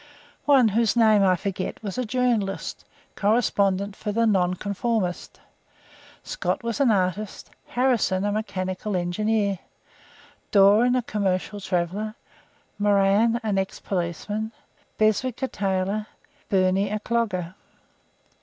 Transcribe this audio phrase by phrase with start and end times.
[0.45, 5.39] One, whose name I forget, was a journalist, correspondent for the 'Nonconformist'.
[6.23, 9.59] Scott was an artist, Harrison a mechanical engineer.
[10.49, 12.15] Doran a commercial traveller,
[12.79, 14.53] Moran an ex policeman,
[14.97, 16.07] Beswick a tailor,
[16.49, 17.53] Bernie a clogger.